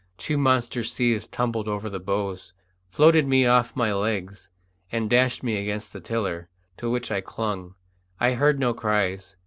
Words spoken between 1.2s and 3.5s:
tumbled over the bows, floated me